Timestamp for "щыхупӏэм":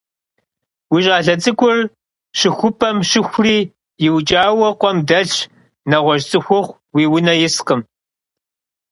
2.39-2.97